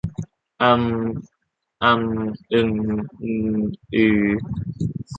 [0.61, 0.83] อัม
[1.83, 2.73] อำ อึม
[3.21, 3.57] อืม
[3.93, 4.23] อือ